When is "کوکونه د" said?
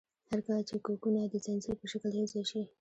0.85-1.35